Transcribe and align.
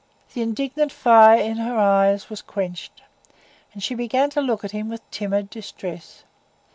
The 0.33 0.41
indignant 0.41 0.91
fire 0.91 1.37
in 1.39 1.57
her 1.57 1.77
eyes 1.77 2.27
was 2.27 2.41
quenched, 2.41 3.03
and 3.71 3.83
she 3.83 3.93
began 3.93 4.31
to 4.31 4.41
look 4.41 4.63
at 4.63 4.71
him 4.71 4.89
with 4.89 5.07
timid 5.11 5.51
distress. 5.51 6.23